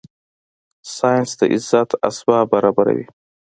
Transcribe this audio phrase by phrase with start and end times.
[0.95, 3.07] ساینس د عزت اسباب برابره وي